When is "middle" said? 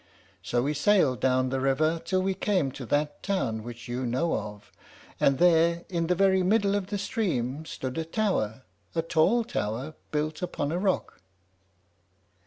6.41-6.73